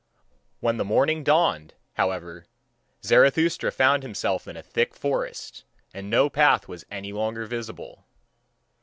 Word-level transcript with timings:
When 0.61 0.77
the 0.77 0.83
morning 0.83 1.23
dawned, 1.23 1.75
however, 1.93 2.47
Zarathustra 3.05 3.71
found 3.71 4.01
himself 4.01 4.47
in 4.47 4.57
a 4.57 4.63
thick 4.63 4.95
forest, 4.95 5.63
and 5.93 6.09
no 6.09 6.27
path 6.27 6.67
was 6.67 6.85
any 6.89 7.13
longer 7.13 7.45
visible. 7.45 8.07